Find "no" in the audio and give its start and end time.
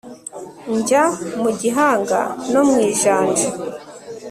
2.51-2.61